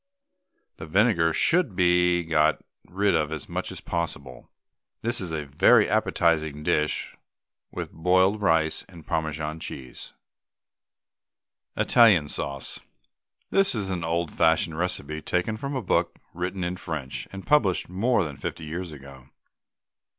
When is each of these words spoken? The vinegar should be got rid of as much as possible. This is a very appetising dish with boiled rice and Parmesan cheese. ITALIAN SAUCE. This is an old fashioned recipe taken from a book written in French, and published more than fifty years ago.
The 0.77 0.87
vinegar 0.87 1.31
should 1.31 1.75
be 1.75 2.23
got 2.23 2.59
rid 2.87 3.13
of 3.13 3.31
as 3.31 3.47
much 3.47 3.71
as 3.71 3.81
possible. 3.81 4.49
This 5.03 5.21
is 5.21 5.31
a 5.31 5.45
very 5.45 5.87
appetising 5.87 6.63
dish 6.63 7.15
with 7.69 7.91
boiled 7.91 8.41
rice 8.41 8.81
and 8.89 9.05
Parmesan 9.05 9.59
cheese. 9.59 10.13
ITALIAN 11.75 12.29
SAUCE. 12.29 12.79
This 13.51 13.75
is 13.75 13.91
an 13.91 14.03
old 14.03 14.31
fashioned 14.31 14.75
recipe 14.79 15.21
taken 15.21 15.55
from 15.55 15.75
a 15.75 15.83
book 15.83 16.15
written 16.33 16.63
in 16.63 16.77
French, 16.77 17.27
and 17.31 17.45
published 17.45 17.87
more 17.87 18.23
than 18.23 18.37
fifty 18.37 18.63
years 18.63 18.91
ago. 18.91 19.29